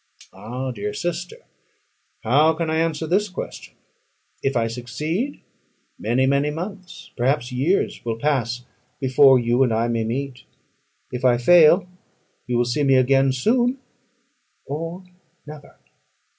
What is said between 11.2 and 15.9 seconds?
I fail, you will see me again soon, or never.